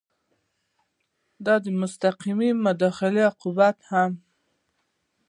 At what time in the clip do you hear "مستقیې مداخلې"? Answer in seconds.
1.79-3.21